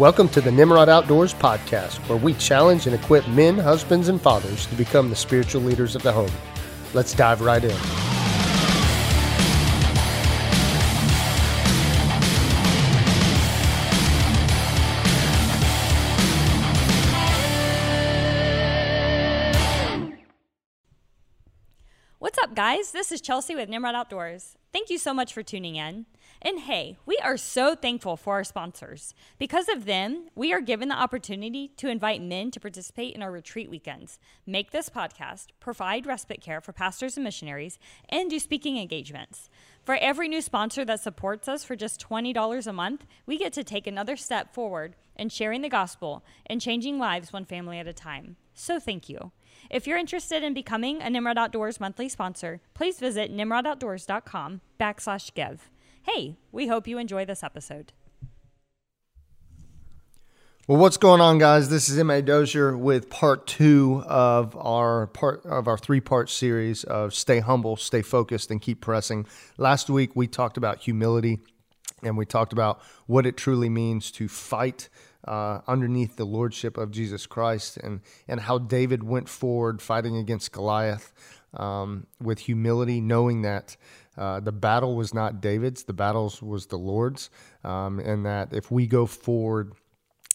[0.00, 4.64] Welcome to the Nimrod Outdoors podcast, where we challenge and equip men, husbands, and fathers
[4.68, 6.30] to become the spiritual leaders of the home.
[6.94, 7.76] Let's dive right in.
[22.20, 22.92] What's up, guys?
[22.92, 24.56] This is Chelsea with Nimrod Outdoors.
[24.72, 26.06] Thank you so much for tuning in.
[26.42, 29.14] And hey, we are so thankful for our sponsors.
[29.38, 33.30] Because of them, we are given the opportunity to invite men to participate in our
[33.30, 38.78] retreat weekends, make this podcast, provide respite care for pastors and missionaries, and do speaking
[38.78, 39.50] engagements.
[39.84, 43.64] For every new sponsor that supports us for just $20 a month, we get to
[43.64, 47.92] take another step forward in sharing the gospel and changing lives one family at a
[47.92, 48.36] time.
[48.54, 49.32] So thank you.
[49.68, 55.70] If you're interested in becoming a Nimrod Outdoors monthly sponsor, please visit nimrodoutdoors.com backslash give.
[56.02, 57.92] Hey, we hope you enjoy this episode.
[60.66, 61.68] Well, what's going on, guys?
[61.68, 62.22] This is M.A.
[62.22, 68.02] Dozier with part two of our part of our three-part series of stay humble, stay
[68.02, 69.26] focused, and keep pressing.
[69.58, 71.40] Last week we talked about humility,
[72.02, 74.88] and we talked about what it truly means to fight
[75.26, 80.52] uh, underneath the lordship of Jesus Christ, and and how David went forward fighting against
[80.52, 81.12] Goliath
[81.52, 83.76] um, with humility, knowing that.
[84.16, 87.30] Uh, the battle was not David's, the battles was the Lord's,
[87.64, 89.72] um, and that if we go forward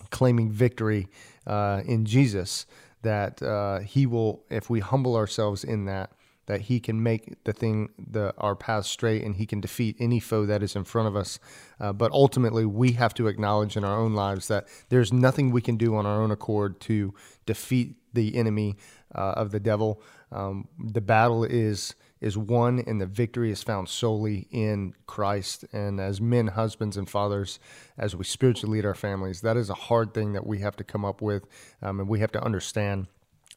[0.09, 1.07] claiming victory
[1.45, 2.65] uh, in Jesus,
[3.01, 6.11] that uh, He will, if we humble ourselves in that,
[6.47, 10.19] that He can make the thing, the our path straight, and He can defeat any
[10.19, 11.39] foe that is in front of us.
[11.79, 15.61] Uh, but ultimately, we have to acknowledge in our own lives that there's nothing we
[15.61, 17.13] can do on our own accord to
[17.45, 18.77] defeat the enemy
[19.13, 20.01] uh, of the devil.
[20.31, 25.63] Um, the battle is is won and the victory is found solely in Christ.
[25.71, 27.59] And as men, husbands, and fathers,
[27.99, 30.83] as we spiritually lead our families, that is a hard thing that we have to
[30.83, 31.45] come up with
[31.83, 33.05] um, and we have to understand.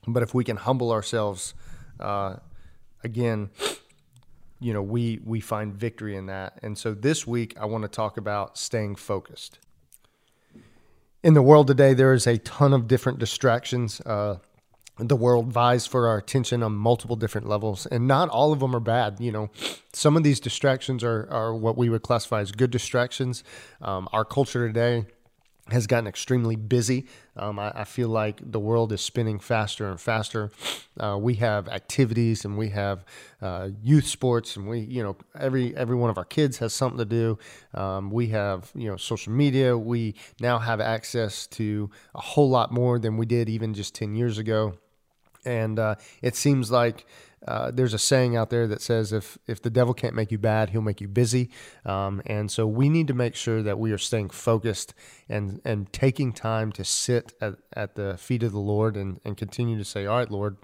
[0.07, 1.55] But if we can humble ourselves,
[1.99, 2.37] uh,
[3.03, 3.49] again,
[4.61, 6.59] you know, we we find victory in that.
[6.63, 9.61] And so this week, I want to talk about staying focused.
[11.23, 14.03] In the world today, there is a ton of different distractions.
[14.03, 14.37] Uh,
[14.99, 18.75] the world vies for our attention on multiple different levels and not all of them
[18.75, 19.51] are bad you know
[19.93, 23.45] some of these distractions are, are what we would classify as good distractions
[23.81, 25.07] um, our culture today
[25.71, 27.07] has gotten extremely busy.
[27.37, 30.51] Um, I, I, feel like the world is spinning faster and faster.
[30.99, 33.05] Uh, we have activities and we have
[33.43, 36.99] uh, youth sports, and we, you know, every every one of our kids has something
[36.99, 37.39] to do.
[37.75, 39.77] Um, we have, you know, social media.
[39.77, 44.15] We now have access to a whole lot more than we did even just ten
[44.15, 44.75] years ago
[45.49, 47.07] and uh, it seems like
[47.47, 50.39] uh, there's a saying out there that says if if the devil can't make you
[50.39, 51.51] bad, he'll make you busy.
[51.85, 54.93] Um, and so we need to make sure that we are staying focused
[55.29, 59.37] and and taking time to sit at, at the feet of the Lord and, and
[59.37, 60.57] continue to say, all right, Lord,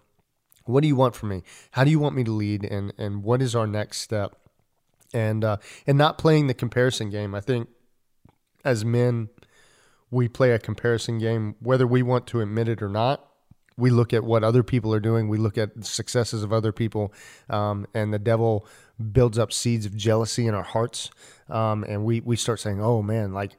[0.65, 1.43] what do you want from me?
[1.73, 2.65] How do you want me to lead?
[2.65, 4.37] And and what is our next step?
[5.15, 5.56] And uh,
[5.87, 7.34] and not playing the comparison game.
[7.34, 7.69] I think
[8.65, 9.28] as men,
[10.11, 13.31] we play a comparison game, whether we want to admit it or not
[13.77, 15.29] we look at what other people are doing.
[15.29, 17.12] We look at the successes of other people,
[17.51, 18.67] um, and the devil
[19.12, 21.11] builds up seeds of jealousy in our hearts,
[21.49, 23.53] um, and we we start saying, "Oh man, like."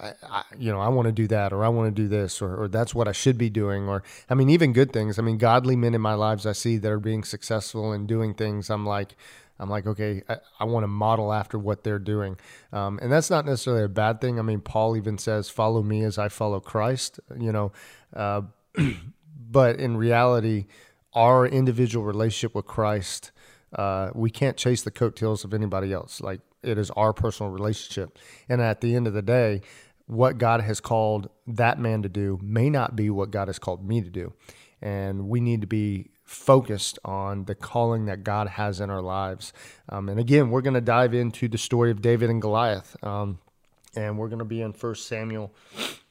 [0.00, 2.40] I, I, you know, I want to do that, or I want to do this,
[2.40, 5.18] or, or that's what I should be doing, or I mean, even good things.
[5.18, 8.32] I mean, godly men in my lives I see that are being successful and doing
[8.32, 8.70] things.
[8.70, 9.16] I'm like,
[9.60, 12.38] I'm like, okay, I, I want to model after what they're doing.
[12.72, 14.38] Um, and that's not necessarily a bad thing.
[14.38, 17.72] I mean, Paul even says, follow me as I follow Christ, you know,
[18.14, 18.42] uh,
[19.50, 20.66] but in reality,
[21.14, 23.32] our individual relationship with Christ,
[23.74, 26.20] uh, we can't chase the coattails of anybody else.
[26.20, 28.18] Like it is our personal relationship.
[28.48, 29.62] And at the end of the day,
[30.06, 33.86] what God has called that man to do may not be what God has called
[33.86, 34.32] me to do.
[34.82, 39.52] And we need to be focused on the calling that God has in our lives.
[39.88, 42.96] Um, and again, we're going to dive into the story of David and Goliath.
[43.04, 43.38] Um,
[43.96, 45.52] and we're going to be in First Samuel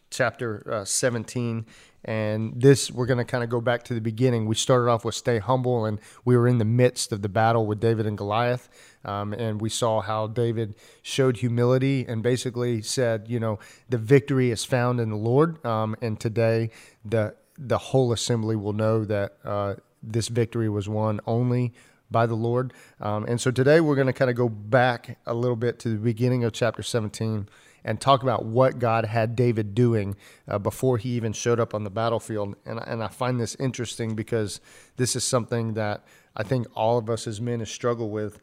[0.09, 1.65] chapter uh, 17
[2.05, 4.45] and this, we're going to kind of go back to the beginning.
[4.45, 7.65] We started off with stay humble, and we were in the midst of the battle
[7.65, 8.69] with David and Goliath.
[9.03, 13.59] Um, and we saw how David showed humility and basically said, you know,
[13.89, 15.63] the victory is found in the Lord.
[15.65, 16.71] Um, and today,
[17.03, 21.73] the the whole assembly will know that uh, this victory was won only
[22.09, 22.73] by the Lord.
[23.01, 25.89] Um, and so today, we're going to kind of go back a little bit to
[25.89, 27.49] the beginning of chapter 17
[27.83, 30.15] and talk about what God had David doing
[30.47, 32.55] uh, before he even showed up on the battlefield.
[32.65, 34.61] And, and I find this interesting because
[34.97, 36.03] this is something that
[36.35, 38.39] I think all of us as men have struggled with.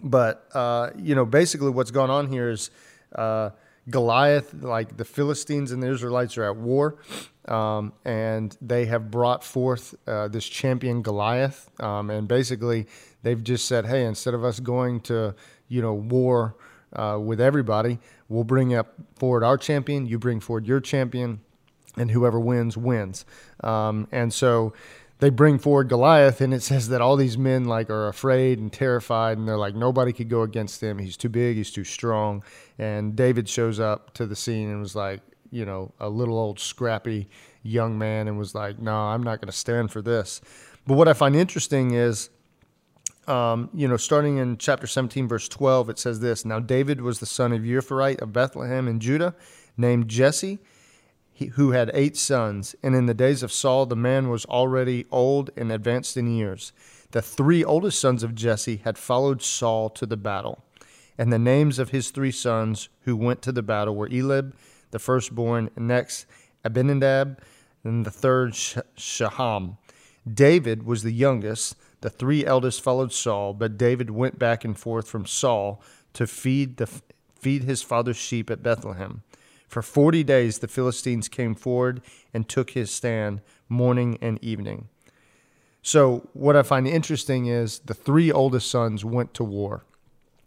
[0.00, 2.70] But, uh, you know, basically what's going on here is
[3.14, 3.50] uh,
[3.88, 6.96] Goliath, like the Philistines and the Israelites, are at war,
[7.46, 12.86] um, and they have brought forth uh, this champion Goliath, um, and basically
[13.22, 15.36] they've just said, "Hey, instead of us going to
[15.68, 16.56] you know war
[16.94, 20.06] uh, with everybody, we'll bring up forward our champion.
[20.06, 21.40] You bring forward your champion,
[21.96, 23.24] and whoever wins wins."
[23.62, 24.72] Um, and so
[25.18, 28.72] they bring forward Goliath, and it says that all these men like are afraid and
[28.72, 30.98] terrified, and they're like nobody could go against him.
[30.98, 31.56] He's too big.
[31.56, 32.42] He's too strong.
[32.78, 35.20] And David shows up to the scene and was like,
[35.50, 37.28] you know, a little old scrappy
[37.62, 40.40] young man, and was like, no, I'm not going to stand for this.
[40.86, 42.30] But what I find interesting is.
[43.26, 47.18] Um, you know, starting in chapter 17, verse 12, it says this Now David was
[47.18, 49.34] the son of Ephrathite of Bethlehem in Judah,
[49.76, 50.58] named Jesse
[51.54, 55.50] who had eight sons, and in the days of Saul the man was already old
[55.56, 56.72] and advanced in years.
[57.10, 60.64] The three oldest sons of Jesse had followed Saul to the battle.
[61.18, 64.54] And the names of his three sons who went to the battle were Eliab,
[64.90, 66.26] the firstborn, and next
[66.64, 67.40] Abinadab,
[67.84, 69.76] and the third Shammah.
[70.32, 71.76] David was the youngest.
[72.06, 75.82] The three eldest followed Saul, but David went back and forth from Saul
[76.12, 76.86] to feed the
[77.34, 79.24] feed his father's sheep at Bethlehem.
[79.66, 82.00] For forty days the Philistines came forward
[82.32, 84.86] and took his stand morning and evening.
[85.82, 89.84] So, what I find interesting is the three oldest sons went to war.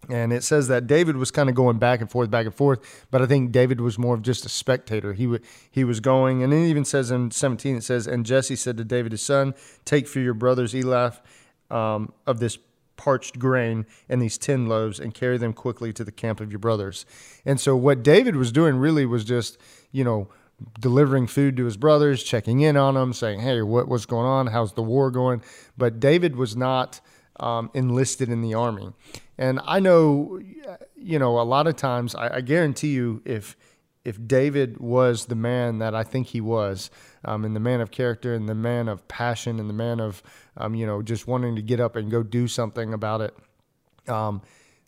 [0.07, 3.05] And it says that David was kind of going back and forth, back and forth,
[3.11, 5.11] but I think David was more of just a spectator.
[5.11, 8.55] He w- he was going, and it even says in 17, it says, And Jesse
[8.55, 9.53] said to David his son,
[9.83, 11.11] Take for your brothers ephah
[11.69, 12.57] um, of this
[12.97, 16.59] parched grain and these tin loaves and carry them quickly to the camp of your
[16.59, 17.05] brothers.
[17.45, 19.57] And so what David was doing really was just,
[19.91, 20.27] you know,
[20.79, 24.47] delivering food to his brothers, checking in on them, saying, "Hey, what what's going on?
[24.47, 25.41] How's the war going?"
[25.77, 26.99] But David was not
[27.39, 28.91] um, enlisted in the army,
[29.37, 30.41] and I know,
[30.97, 33.55] you know, a lot of times, I, I guarantee you, if
[34.05, 36.89] if David was the man that I think he was,
[37.25, 40.23] um, and the man of character, and the man of passion, and the man of,
[40.57, 43.35] um, you know, just wanting to get up and go do something about it.
[44.07, 44.41] Um,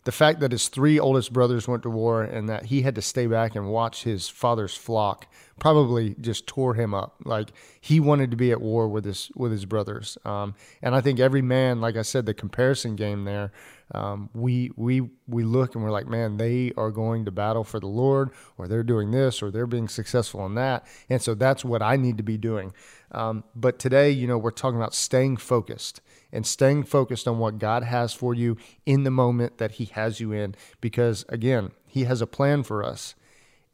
[0.04, 3.02] the fact that his three oldest brothers went to war and that he had to
[3.02, 7.14] stay back and watch his father's flock probably just tore him up.
[7.24, 10.18] Like he wanted to be at war with his with his brothers.
[10.24, 13.52] Um, and I think every man, like I said, the comparison game there
[13.92, 17.78] um, we we we look and we're like, man, they are going to battle for
[17.78, 21.64] the Lord, or they're doing this, or they're being successful in that, and so that's
[21.64, 22.72] what I need to be doing.
[23.12, 26.00] Um, but today, you know, we're talking about staying focused
[26.32, 28.56] and staying focused on what God has for you
[28.86, 32.82] in the moment that He has you in, because again, He has a plan for
[32.82, 33.14] us.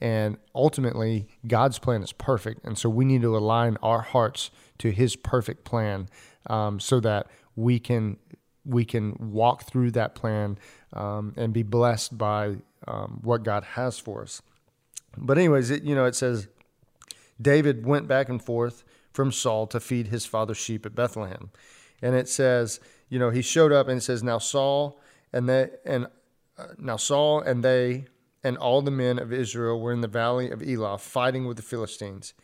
[0.00, 2.64] And ultimately, God's plan is perfect.
[2.64, 6.08] And so we need to align our hearts to His perfect plan
[6.48, 7.26] um, so that
[7.56, 8.16] we can
[8.68, 10.58] we can walk through that plan
[10.92, 12.56] um, and be blessed by
[12.86, 14.42] um, what God has for us.
[15.16, 16.48] But anyways, it, you know, it says
[17.40, 21.50] David went back and forth from Saul to feed his father's sheep at Bethlehem,
[22.02, 22.78] and it says,
[23.08, 25.00] you know, he showed up and it says, now Saul
[25.32, 26.06] and they and
[26.58, 28.04] uh, now Saul and they
[28.44, 31.62] and all the men of Israel were in the valley of Elah fighting with the
[31.62, 32.34] Philistines.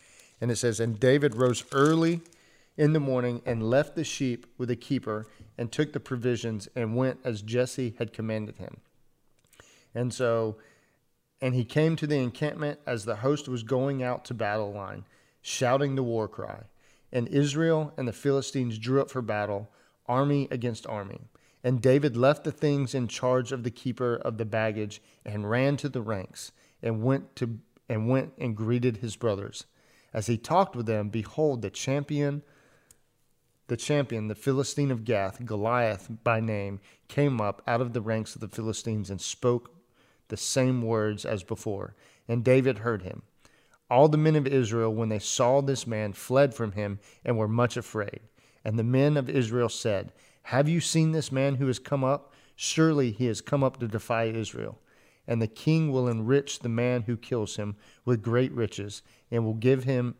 [0.40, 2.22] And it says, and David rose early
[2.76, 6.96] in the morning and left the sheep with a keeper and took the provisions and
[6.96, 8.78] went as Jesse had commanded him.
[9.94, 10.56] And so,
[11.40, 15.04] and he came to the encampment as the host was going out to battle line,
[15.42, 16.62] shouting the war cry.
[17.12, 19.70] And Israel and the Philistines drew up for battle,
[20.06, 21.20] army against army.
[21.62, 25.76] And David left the things in charge of the keeper of the baggage and ran
[25.78, 27.58] to the ranks and went to
[27.88, 29.66] and went and greeted his brothers.
[30.12, 32.42] As he talked with them, behold, the champion
[33.66, 38.34] the champion, the Philistine of Gath, Goliath by name, came up out of the ranks
[38.34, 39.74] of the Philistines and spoke
[40.28, 41.94] the same words as before.
[42.28, 43.22] And David heard him.
[43.90, 47.48] All the men of Israel, when they saw this man, fled from him and were
[47.48, 48.20] much afraid.
[48.64, 50.12] And the men of Israel said,
[50.44, 52.32] Have you seen this man who has come up?
[52.56, 54.78] Surely he has come up to defy Israel.
[55.26, 59.54] And the king will enrich the man who kills him with great riches, and will
[59.54, 60.14] give him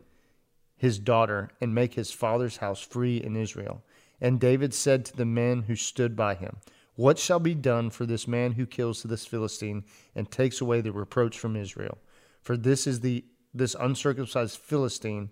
[0.84, 3.82] his daughter and make his father's house free in Israel.
[4.20, 6.58] And David said to the men who stood by him,
[6.94, 10.92] What shall be done for this man who kills this Philistine and takes away the
[10.92, 11.96] reproach from Israel?
[12.42, 13.24] For this is the
[13.54, 15.30] this uncircumcised Philistine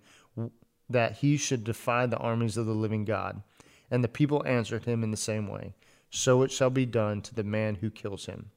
[0.88, 3.42] that he should defy the armies of the living God.
[3.90, 5.74] And the people answered him in the same way,
[6.08, 8.52] So it shall be done to the man who kills him.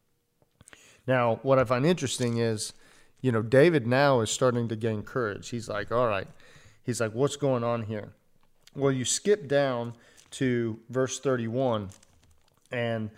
[1.06, 2.72] Now, what I find interesting is,
[3.20, 5.50] you know, David now is starting to gain courage.
[5.50, 6.28] He's like, all right,
[6.86, 8.14] He's like, What's going on here?
[8.76, 9.94] Well, you skip down
[10.32, 11.90] to verse 31,
[12.72, 13.10] and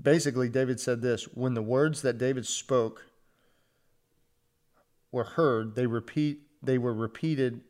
[0.00, 3.06] basically, David said this When the words that David spoke
[5.10, 7.60] were heard, they repeat they were repeated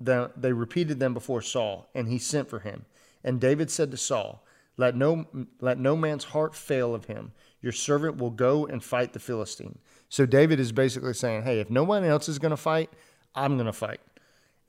[0.00, 2.84] they repeated them before Saul, and he sent for him.
[3.24, 4.44] And David said to Saul,
[4.78, 5.26] let no,
[5.60, 7.32] let no man's heart fail of him.
[7.60, 9.78] Your servant will go and fight the Philistine.
[10.08, 12.88] So David is basically saying, hey, if no one else is going to fight,
[13.34, 14.00] I'm going to fight.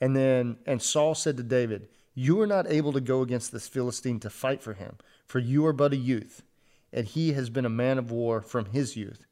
[0.01, 3.67] And then, and Saul said to David, You are not able to go against this
[3.67, 6.43] Philistine to fight for him, for you are but a youth,
[6.93, 9.25] and he has been a man of war from his youth.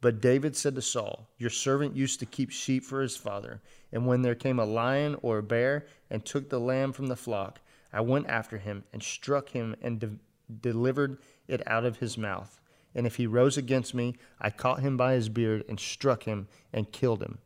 [0.00, 3.60] But David said to Saul, Your servant used to keep sheep for his father,
[3.92, 7.16] and when there came a lion or a bear and took the lamb from the
[7.16, 7.60] flock,
[7.92, 10.18] I went after him and struck him and de-
[10.60, 12.60] delivered it out of his mouth.
[12.94, 16.48] And if he rose against me, I caught him by his beard and struck him
[16.72, 17.38] and killed him.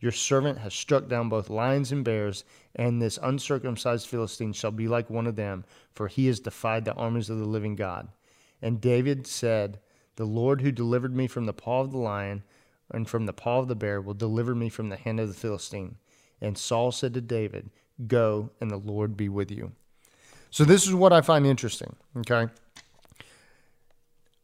[0.00, 2.44] Your servant has struck down both lions and bears,
[2.76, 6.94] and this uncircumcised Philistine shall be like one of them, for he has defied the
[6.94, 8.08] armies of the living God.
[8.62, 9.80] And David said,
[10.16, 12.44] The Lord who delivered me from the paw of the lion
[12.90, 15.34] and from the paw of the bear will deliver me from the hand of the
[15.34, 15.96] Philistine.
[16.40, 17.70] And Saul said to David,
[18.06, 19.72] Go, and the Lord be with you.
[20.50, 22.46] So, this is what I find interesting, okay?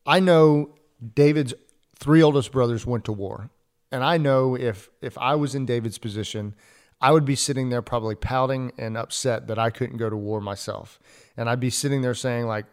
[0.04, 0.75] I know
[1.14, 1.54] David's
[1.96, 3.50] three oldest brothers went to war.
[3.94, 6.56] And I know if if I was in David's position,
[7.00, 10.40] I would be sitting there probably pouting and upset that I couldn't go to war
[10.40, 10.98] myself.
[11.36, 12.66] And I'd be sitting there saying like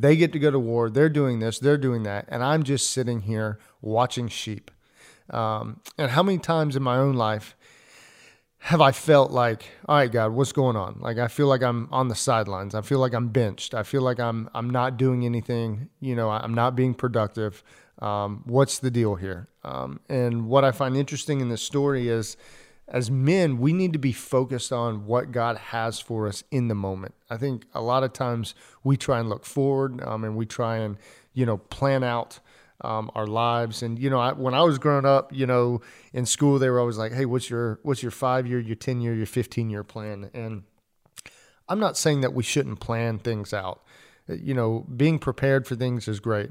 [0.00, 2.90] they get to go to war, they're doing this, they're doing that, and I'm just
[2.90, 4.72] sitting here watching sheep.
[5.30, 7.54] Um, and how many times in my own life
[8.58, 10.96] have I felt like, all right, God, what's going on?
[10.98, 12.74] Like I feel like I'm on the sidelines.
[12.74, 13.74] I feel like I'm benched.
[13.74, 15.88] I feel like I'm I'm not doing anything.
[16.00, 17.62] You know, I'm not being productive.
[18.04, 19.48] Um, what's the deal here?
[19.64, 22.36] Um, and what I find interesting in this story is,
[22.86, 26.74] as men, we need to be focused on what God has for us in the
[26.74, 27.14] moment.
[27.30, 30.76] I think a lot of times we try and look forward, um, and we try
[30.76, 30.98] and
[31.32, 32.40] you know plan out
[32.82, 33.82] um, our lives.
[33.82, 35.80] And you know, I, when I was growing up, you know,
[36.12, 39.00] in school, they were always like, "Hey, what's your what's your five year, your ten
[39.00, 40.64] year, your fifteen year plan?" And
[41.70, 43.82] I'm not saying that we shouldn't plan things out.
[44.28, 46.50] You know, being prepared for things is great.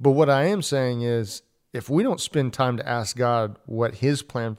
[0.00, 1.42] But what I am saying is,
[1.72, 4.56] if we don't spend time to ask God what His plan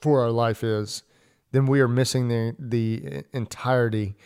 [0.00, 1.02] for our life is,
[1.52, 4.16] then we are missing the the entirety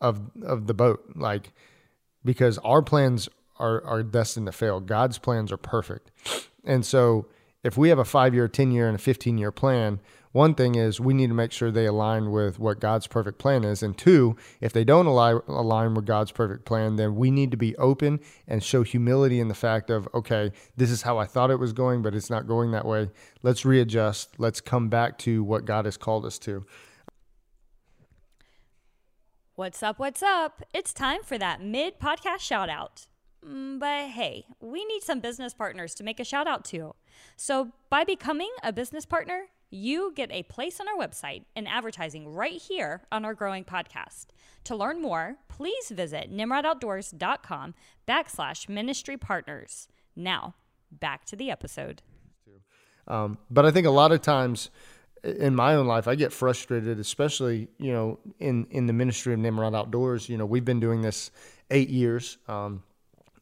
[0.00, 1.12] of of the boat.
[1.14, 1.52] Like
[2.24, 4.80] because our plans are are destined to fail.
[4.80, 6.10] God's plans are perfect,
[6.64, 7.26] and so
[7.64, 10.00] if we have a five year, ten year, and a fifteen year plan,
[10.36, 13.64] one thing is we need to make sure they align with what God's perfect plan
[13.64, 13.82] is.
[13.82, 17.56] And two, if they don't align, align with God's perfect plan, then we need to
[17.56, 21.50] be open and show humility in the fact of, okay, this is how I thought
[21.50, 23.08] it was going, but it's not going that way.
[23.42, 24.34] Let's readjust.
[24.36, 26.66] Let's come back to what God has called us to.
[29.54, 29.98] What's up?
[29.98, 30.62] What's up?
[30.74, 33.06] It's time for that mid podcast shout out.
[33.42, 36.94] Mm, but hey, we need some business partners to make a shout out to.
[37.36, 42.28] So, by becoming a business partner, you get a place on our website and advertising
[42.28, 44.26] right here on our growing podcast.
[44.64, 47.74] To learn more, please visit nimrodoutdoors.com
[48.06, 49.88] backslash ministry partners.
[50.14, 50.54] Now,
[50.90, 52.02] back to the episode.
[53.08, 54.70] Um, but I think a lot of times
[55.22, 59.40] in my own life, I get frustrated, especially, you know, in, in the ministry of
[59.40, 60.28] Nimrod Outdoors.
[60.28, 61.30] You know, we've been doing this
[61.70, 62.38] eight years.
[62.48, 62.82] Um,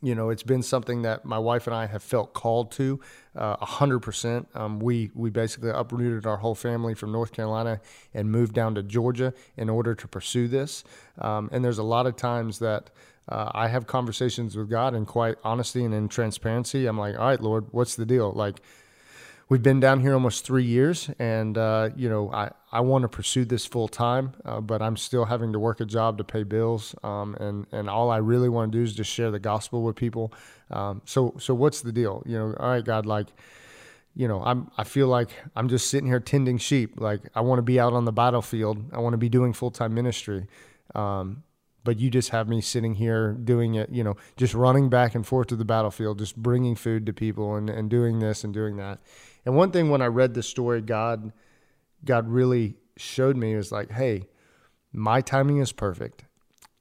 [0.04, 3.00] you know, it's been something that my wife and I have felt called to
[3.34, 4.48] uh, a hundred percent.
[4.54, 7.80] Um, we we basically uprooted our whole family from North Carolina
[8.12, 10.84] and moved down to Georgia in order to pursue this.
[11.18, 12.90] Um, and there's a lot of times that
[13.28, 16.86] uh, I have conversations with God in quite honesty and in transparency.
[16.86, 18.30] I'm like, all right, Lord, what's the deal?
[18.32, 18.60] Like,
[19.48, 23.08] we've been down here almost three years, and uh, you know, I I want to
[23.08, 26.42] pursue this full time, uh, but I'm still having to work a job to pay
[26.42, 29.82] bills, um, and and all I really want to do is just share the gospel
[29.82, 30.32] with people.
[30.70, 32.22] Um, so so what's the deal?
[32.26, 33.28] You know, all right, God, like.
[34.16, 34.70] You know, I'm.
[34.78, 37.00] I feel like I'm just sitting here tending sheep.
[37.00, 38.92] Like I want to be out on the battlefield.
[38.92, 40.46] I want to be doing full time ministry.
[40.94, 41.42] Um,
[41.84, 45.26] but you just have me sitting here doing it, you know, just running back and
[45.26, 48.76] forth to the battlefield, just bringing food to people and, and doing this and doing
[48.78, 49.00] that.
[49.44, 51.32] And one thing when I read this story, God,
[52.04, 54.24] God really showed me was like, hey,
[54.92, 56.24] my timing is perfect.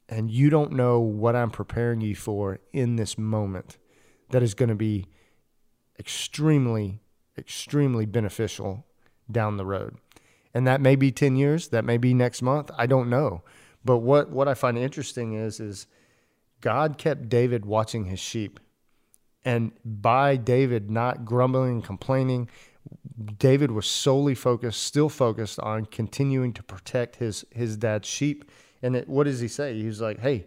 [0.07, 3.77] And you don't know what I'm preparing you for in this moment
[4.29, 5.07] that is going to be
[5.99, 7.01] extremely,
[7.37, 8.85] extremely beneficial
[9.29, 9.97] down the road.
[10.53, 12.69] And that may be 10 years, that may be next month.
[12.77, 13.43] I don't know.
[13.85, 15.87] But what, what I find interesting is, is
[16.61, 18.59] God kept David watching his sheep.
[19.45, 22.49] And by David not grumbling and complaining,
[23.37, 28.49] David was solely focused, still focused on continuing to protect his his dad's sheep.
[28.81, 29.73] And it, what does he say?
[29.73, 30.45] He's like, "Hey,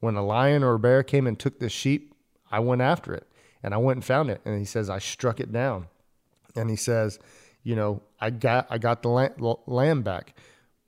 [0.00, 2.14] when a lion or a bear came and took this sheep,
[2.50, 3.26] I went after it,
[3.62, 5.88] and I went and found it." And he says, "I struck it down."
[6.56, 7.18] and he says,
[7.62, 9.08] you know, I got I got the
[9.66, 10.34] lamb back,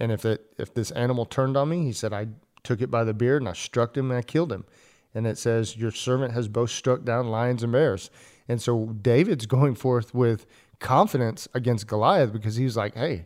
[0.04, 2.28] and if it if this animal turned on me, he said I
[2.62, 4.66] took it by the beard and I struck him and I killed him.
[5.14, 8.10] And it says, Your servant has both struck down lions and bears.
[8.46, 10.44] And so David's going forth with
[10.78, 13.24] confidence against Goliath because he's like, Hey,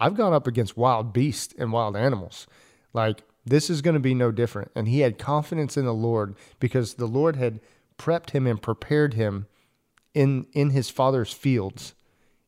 [0.00, 2.46] I've gone up against wild beasts and wild animals.
[2.94, 4.70] Like, this is going to be no different.
[4.74, 7.60] And he had confidence in the Lord because the Lord had
[7.98, 9.48] prepped him and prepared him
[10.14, 11.94] in, in his father's fields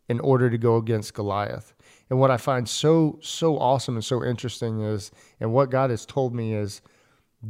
[0.09, 1.75] in order to go against Goliath.
[2.11, 5.11] And what I find so, so awesome and so interesting is,
[5.41, 6.81] and what God has told me is,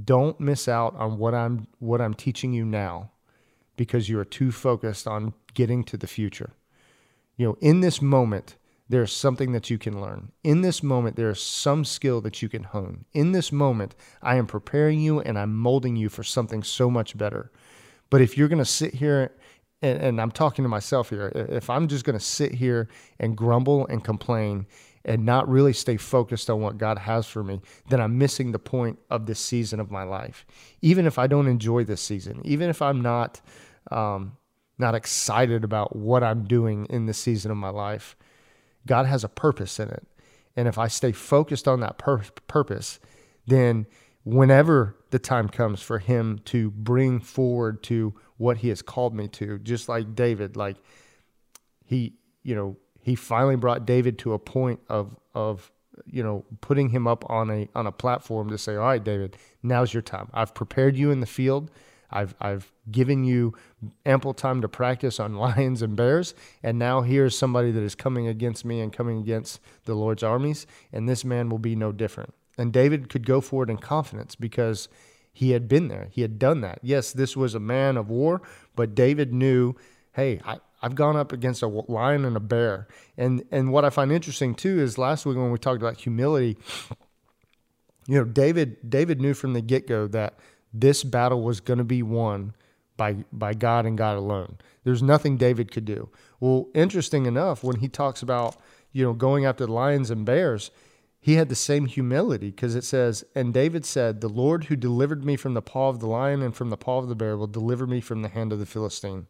[0.04, 3.10] don't miss out on what I'm what I'm teaching you now
[3.76, 6.52] because you are too focused on getting to the future.
[7.36, 8.56] You know, in this moment,
[8.88, 10.32] there's something that you can learn.
[10.42, 13.04] In this moment, there is some skill that you can hone.
[13.12, 17.16] In this moment, I am preparing you and I'm molding you for something so much
[17.16, 17.50] better.
[18.10, 19.32] But if you're going to sit here,
[19.82, 22.88] and, and, I'm talking to myself here, if I'm just going to sit here
[23.20, 24.66] and grumble and complain
[25.04, 28.58] and not really stay focused on what God has for me, then I'm missing the
[28.58, 30.44] point of this season of my life.
[30.82, 33.40] Even if I don't enjoy this season, even if I'm not.
[33.90, 34.32] Um,
[34.78, 38.16] not excited about what I'm doing in this season of my life,
[38.86, 40.06] God has a purpose in it.
[40.56, 43.00] And if I stay focused on that pur- purpose,
[43.46, 43.86] then
[44.24, 49.28] whenever the time comes for him to bring forward to what he has called me
[49.28, 50.76] to, just like David, like
[51.84, 55.72] he, you know, he finally brought David to a point of of
[56.06, 59.36] you know putting him up on a on a platform to say, all right, David,
[59.62, 60.28] now's your time.
[60.32, 61.70] I've prepared you in the field.
[62.10, 63.54] I've I've given you
[64.06, 68.26] ample time to practice on lions and bears, and now here's somebody that is coming
[68.26, 72.34] against me and coming against the Lord's armies, and this man will be no different.
[72.58, 74.88] And David could go forward in confidence because
[75.32, 76.08] he had been there.
[76.10, 76.80] He had done that.
[76.82, 78.42] Yes, this was a man of war,
[78.74, 79.74] but David knew,
[80.12, 82.88] hey, I, I've gone up against a lion and a bear.
[83.16, 86.56] And and what I find interesting too is last week when we talked about humility,
[88.08, 90.38] you know, David David knew from the get-go that
[90.72, 92.54] this battle was going to be won
[92.96, 94.58] by by God and God alone.
[94.84, 96.08] There's nothing David could do.
[96.40, 98.56] Well, interesting enough, when he talks about
[98.92, 100.70] you know going after lions and bears,
[101.28, 105.26] he had the same humility because it says, and David said, "The Lord who delivered
[105.26, 107.46] me from the paw of the lion and from the paw of the bear will
[107.46, 109.26] deliver me from the hand of the Philistine."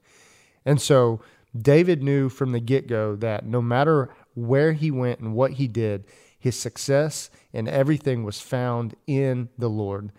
[0.64, 1.20] And so
[1.60, 5.66] David knew from the get go that no matter where he went and what he
[5.66, 6.04] did,
[6.38, 10.12] his success and everything was found in the Lord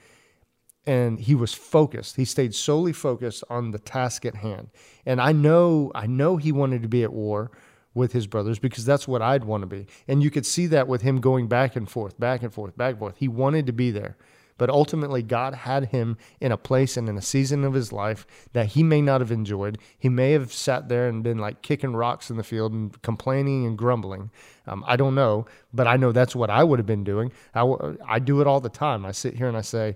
[0.86, 2.18] and he was focused.
[2.18, 4.68] He stayed solely focused on the task at hand.
[5.06, 7.52] And I know, I know he wanted to be at war
[7.94, 9.88] with his brothers because that's what I'd want to be.
[10.08, 12.92] And you could see that with him going back and forth, back and forth, back
[12.92, 13.18] and forth.
[13.18, 14.18] He wanted to be there.
[14.60, 18.28] But ultimately, God had him in a place and in a season of his life
[18.52, 19.78] that he may not have enjoyed.
[19.98, 23.66] He may have sat there and been like kicking rocks in the field and complaining
[23.66, 24.32] and grumbling.
[24.68, 27.32] Um, I don't know, but I know that's what I would have been doing.
[27.56, 27.74] I,
[28.06, 29.06] I do it all the time.
[29.06, 29.96] I sit here and I say,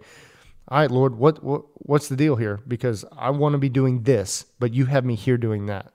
[0.70, 2.62] all right, Lord, what, what what's the deal here?
[2.66, 5.92] Because I want to be doing this, but you have me here doing that.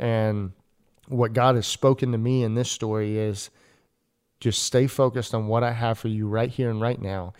[0.00, 0.50] And
[1.10, 3.50] what God has spoken to me in this story is
[4.40, 7.32] just stay focused on what I have for you right here and right now.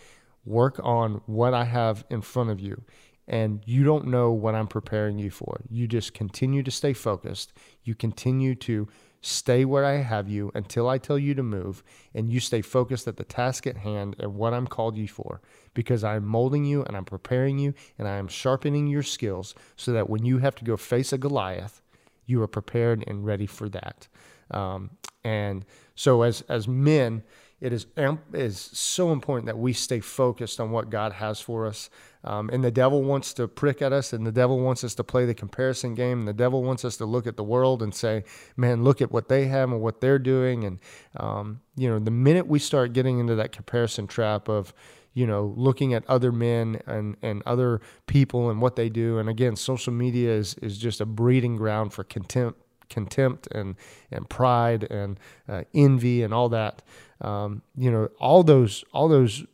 [0.45, 2.83] Work on what I have in front of you.
[3.27, 5.61] And you don't know what I'm preparing you for.
[5.71, 7.53] You just continue to stay focused.
[7.85, 8.89] You continue to
[9.23, 11.83] Stay where I have you until I tell you to move,
[12.15, 15.43] and you stay focused at the task at hand and what I'm called you for,
[15.75, 19.93] because I'm molding you and I'm preparing you and I am sharpening your skills so
[19.93, 21.83] that when you have to go face a Goliath,
[22.31, 24.09] you are prepared and ready for that.
[24.51, 24.91] Um,
[25.25, 25.65] and
[25.95, 27.23] so, as as men,
[27.61, 27.87] it is
[28.33, 31.91] is so important that we stay focused on what God has for us.
[32.25, 35.05] Um, and the devil wants to prick at us, and the devil wants us to
[35.05, 36.21] play the comparison game.
[36.21, 38.25] And the devil wants us to look at the world and say,
[38.57, 40.79] "Man, look at what they have and what they're doing." And
[41.17, 44.73] um, you know, the minute we start getting into that comparison trap of
[45.15, 49.19] you know, looking at other men and, and other people and what they do.
[49.19, 53.77] And again, social media is, is just a breeding ground for contempt, contempt and,
[54.11, 55.19] and pride and
[55.49, 56.83] uh, envy and all that.
[57.21, 59.45] Um, you know, all those, all those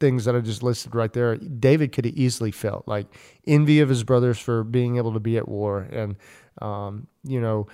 [0.00, 3.06] things that I just listed right there, David could have easily felt like
[3.46, 6.16] envy of his brothers for being able to be at war, and
[6.60, 7.66] um, you know,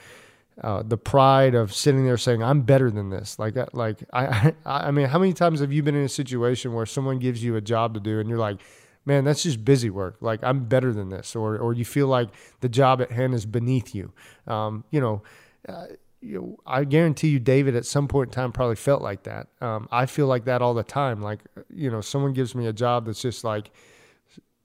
[0.62, 4.88] uh, the pride of sitting there saying, "I'm better than this." Like like I, I,
[4.88, 7.56] I mean, how many times have you been in a situation where someone gives you
[7.56, 8.60] a job to do, and you're like,
[9.04, 10.16] "Man, that's just busy work.
[10.20, 12.28] Like I'm better than this," or or you feel like
[12.60, 14.12] the job at hand is beneath you.
[14.46, 15.22] Um, you know.
[15.68, 15.86] Uh,
[16.20, 19.48] you know, I guarantee you, David, at some point in time, probably felt like that.
[19.60, 21.20] Um, I feel like that all the time.
[21.20, 23.70] Like, you know, someone gives me a job that's just like,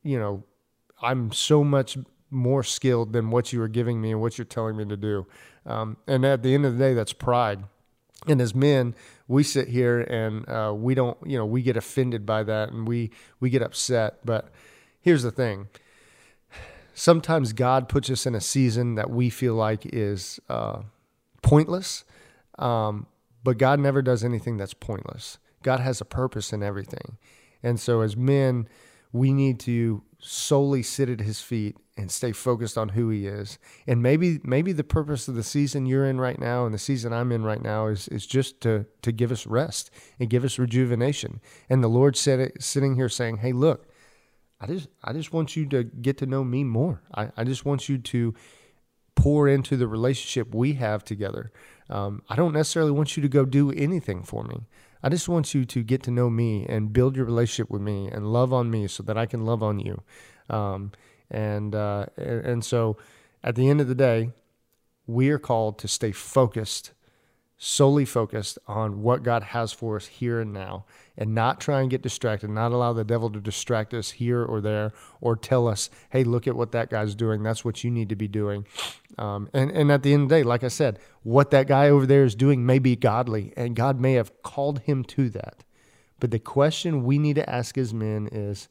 [0.02, 0.46] you know,
[1.02, 1.98] I'm so much
[2.32, 5.26] more skilled than what you are giving me and what you're telling me to do.
[5.66, 7.64] Um, and at the end of the day, that's pride.
[8.28, 8.96] And as men,
[9.28, 12.88] we sit here and uh, we don't, you know, we get offended by that and
[12.88, 14.20] we we get upset.
[14.26, 14.52] But
[15.00, 15.68] here's the thing:
[16.94, 20.82] sometimes God puts us in a season that we feel like is uh,
[21.42, 22.04] pointless,
[22.58, 23.08] um,
[23.44, 25.38] but God never does anything that's pointless.
[25.64, 27.18] God has a purpose in everything,
[27.64, 28.68] and so as men,
[29.14, 33.60] we need to solely sit at His feet and stay focused on who he is.
[33.86, 37.12] And maybe maybe the purpose of the season you're in right now and the season
[37.12, 40.58] I'm in right now is is just to to give us rest and give us
[40.58, 41.42] rejuvenation.
[41.70, 43.88] And the Lord said it sitting here saying, Hey, look,
[44.62, 47.02] I just I just want you to get to know me more.
[47.14, 48.34] I, I just want you to
[49.16, 51.52] pour into the relationship we have together.
[51.90, 54.62] Um, I don't necessarily want you to go do anything for me.
[55.02, 58.10] I just want you to get to know me and build your relationship with me
[58.12, 60.04] and love on me so that I can love on you.
[60.50, 60.92] Um,
[61.32, 62.98] and uh, and so,
[63.44, 64.32] at the end of the day,
[65.08, 66.92] we are called to stay focused,
[67.62, 70.86] solely focused on what God has for us here and now,
[71.18, 74.62] and not try and get distracted, not allow the devil to distract us here or
[74.62, 77.44] there, or tell us, "Hey, look at what that guy's doing.
[77.44, 78.66] That's what you need to be doing."
[79.18, 81.90] Um, and and at the end of the day, like I said, what that guy
[81.90, 85.66] over there is doing may be godly, and God may have called him to that.
[86.22, 88.70] But the question we need to ask as men is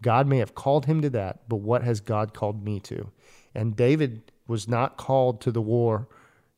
[0.00, 3.10] God may have called him to that, but what has God called me to?
[3.54, 6.06] And David was not called to the war.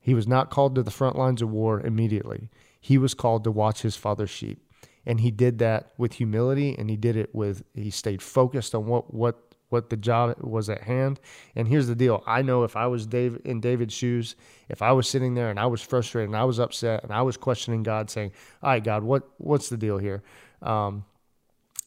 [0.03, 2.51] He was not called to the front lines of war immediately.
[2.79, 4.69] He was called to watch his father's sheep.
[5.07, 8.87] And he did that with humility and he did it with he stayed focused on
[8.87, 11.19] what what what the job was at hand.
[11.57, 12.23] And here's the deal.
[12.27, 14.37] I know if I was Dave in David's shoes,
[14.69, 17.23] if I was sitting there and I was frustrated and I was upset and I
[17.23, 20.23] was questioning God saying, "All right, God, what what's the deal here?"
[20.61, 21.05] Um,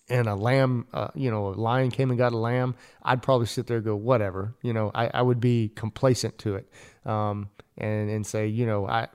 [0.09, 3.47] and a lamb, uh, you know, a lion came and got a lamb, I'd probably
[3.47, 6.69] sit there and go, whatever, you know, I, I would be complacent to it,
[7.05, 9.07] um, and and say, you know, I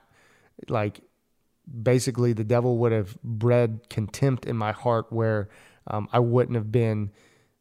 [0.67, 1.01] like
[1.81, 5.49] basically the devil would have bred contempt in my heart where
[5.87, 7.11] um, I wouldn't have been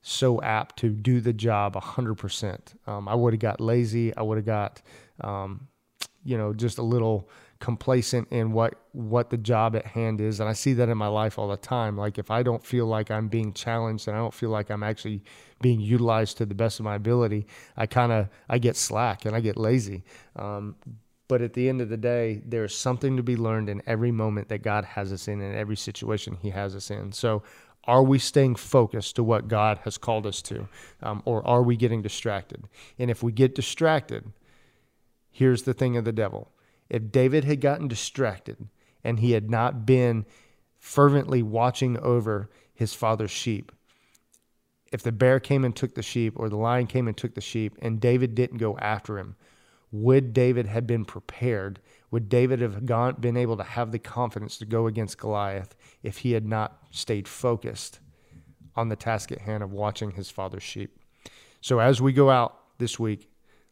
[0.03, 2.75] so apt to do the job hundred um, percent.
[2.87, 4.17] I would have got lazy.
[4.17, 4.83] I would have got,
[5.21, 5.69] um,
[6.25, 7.29] you know, just a little
[7.61, 10.41] complacent in what what the job at hand is.
[10.41, 11.97] And I see that in my life all the time.
[11.97, 14.83] Like if I don't feel like I'm being challenged and I don't feel like I'm
[14.83, 15.23] actually
[15.61, 19.37] being utilized to the best of my ability I kind of I get slack and
[19.37, 20.05] I get lazy.
[20.37, 20.75] Um,
[21.29, 24.49] but at the end of the day there's something to be learned in every moment
[24.49, 27.13] that God has us in and every situation he has us in.
[27.13, 27.43] So
[27.85, 30.69] are we staying focused to what God has called us to?
[31.03, 32.65] Um, or are we getting distracted?
[32.99, 34.33] And if we get distracted
[35.31, 36.53] here's the thing of the devil
[36.89, 38.69] if David had gotten distracted
[39.05, 40.27] and he had not been
[40.79, 43.71] fervently watching over his father's sheep,
[44.93, 47.41] if the bear came and took the sheep or the lion came and took the
[47.41, 49.37] sheep and David didn't go after him,
[49.93, 51.81] would David have been prepared?
[52.11, 56.19] Would David have gone, been able to have the confidence to go against Goliath if
[56.19, 58.01] he had not stayed focused
[58.75, 60.99] on the task at hand of watching his father's sheep?
[61.61, 63.30] So as we go out this week,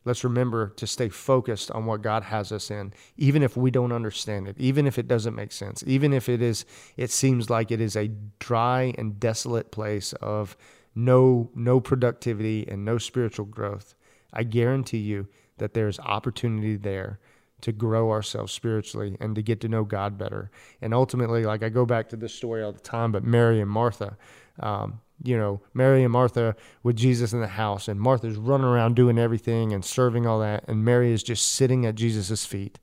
[0.09, 3.93] let's remember to stay focused on what God has us in, even if we don't
[3.93, 6.65] understand it, even if it doesn't make sense, even if it is
[6.97, 10.57] it seems like it is a dry and desolate place of
[10.95, 13.95] no no productivity and no spiritual growth.
[14.33, 17.21] I guarantee you that there's opportunity there
[17.61, 20.51] to grow ourselves spiritually and to get to know God better.
[20.81, 23.71] And ultimately, like I go back to this story all the time, but Mary and
[23.71, 24.17] Martha,
[24.61, 28.97] um, you know, Mary and Martha with Jesus in the house, and Martha's running around
[28.97, 32.79] doing everything and serving all that, and Mary is just sitting at Jesus' feet.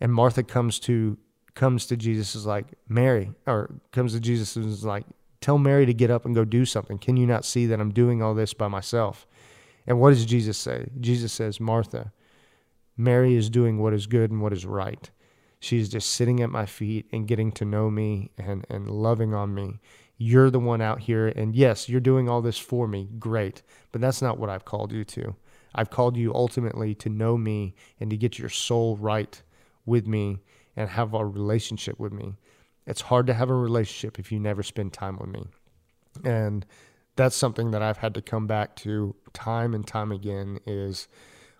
[0.00, 1.18] And Martha comes to
[1.54, 5.06] comes to Jesus is like, Mary, or comes to Jesus and is like,
[5.40, 6.98] tell Mary to get up and go do something.
[6.98, 9.26] Can you not see that I'm doing all this by myself?
[9.86, 10.88] And what does Jesus say?
[11.00, 12.12] Jesus says, Martha,
[12.96, 15.10] Mary is doing what is good and what is right.
[15.58, 19.54] She's just sitting at my feet and getting to know me and, and loving on
[19.54, 19.80] me
[20.18, 23.08] you're the one out here, and yes, you're doing all this for me.
[23.18, 23.62] Great.
[23.92, 25.36] But that's not what I've called you to.
[25.74, 29.40] I've called you ultimately to know me and to get your soul right
[29.84, 30.38] with me
[30.74, 32.36] and have a relationship with me.
[32.86, 35.46] It's hard to have a relationship if you never spend time with me.
[36.24, 36.64] And
[37.16, 41.08] that's something that I've had to come back to time and time again is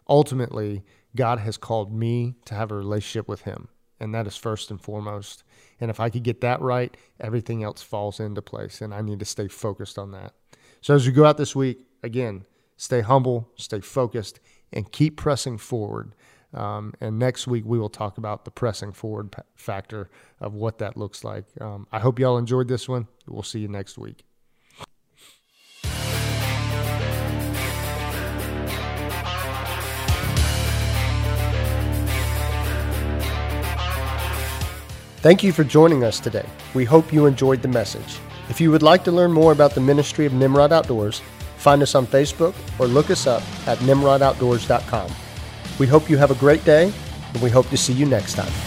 [0.08, 0.82] ultimately
[1.14, 3.68] God has called me to have a relationship with him
[4.00, 5.42] and that is first and foremost.
[5.80, 9.18] And if I could get that right, everything else falls into place, and I need
[9.18, 10.34] to stay focused on that.
[10.80, 12.44] So as you go out this week, again,
[12.76, 14.40] stay humble, stay focused,
[14.72, 16.14] and keep pressing forward.
[16.54, 20.08] Um, and next week we will talk about the pressing forward factor
[20.40, 21.44] of what that looks like.
[21.60, 23.08] Um, I hope y'all enjoyed this one.
[23.26, 24.24] We'll see you next week.
[35.26, 36.46] Thank you for joining us today.
[36.72, 38.20] We hope you enjoyed the message.
[38.48, 41.20] If you would like to learn more about the ministry of Nimrod Outdoors,
[41.56, 45.10] find us on Facebook or look us up at nimrodoutdoors.com.
[45.80, 46.92] We hope you have a great day,
[47.32, 48.65] and we hope to see you next time.